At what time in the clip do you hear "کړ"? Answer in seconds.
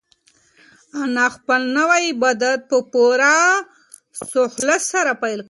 5.39-5.39